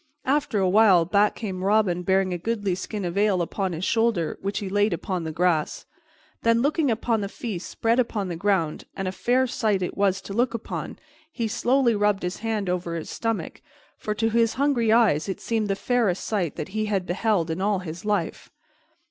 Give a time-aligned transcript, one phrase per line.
[0.25, 4.35] After a while back came Robin bearing a goodly skin of ale upon his shoulder,
[4.41, 5.85] which he laid upon the grass.
[6.41, 10.19] Then, looking upon the feast spread upon the ground and a fair sight it was
[10.21, 10.97] to look upon
[11.31, 13.61] he slowly rubbed his hand over his stomach,
[13.95, 17.61] for to his hungry eyes it seemed the fairest sight that he had beheld in
[17.61, 18.49] all his life.